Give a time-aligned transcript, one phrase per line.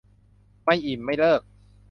[0.63, 1.41] ไม่อิ่มไม่เลิก